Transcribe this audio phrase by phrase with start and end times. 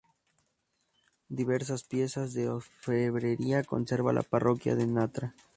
[1.29, 5.35] Diversas piezas de orfebrería conserva la Parroquia de Ntra.